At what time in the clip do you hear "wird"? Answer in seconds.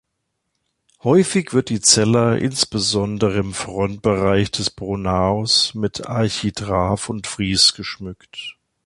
1.53-1.69